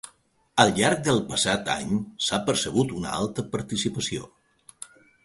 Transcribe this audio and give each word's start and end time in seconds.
Al 0.61 0.71
llarg 0.77 1.01
del 1.07 1.19
passat 1.33 1.69
any 1.73 1.93
s’ha 2.29 2.39
percebut 2.47 2.97
una 3.01 3.13
alta 3.19 3.45
participació. 3.53 4.31